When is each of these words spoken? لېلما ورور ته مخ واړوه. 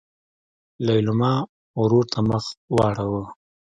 لېلما 0.85 1.33
ورور 1.81 2.05
ته 2.11 2.19
مخ 2.29 2.43
واړوه. 2.75 3.23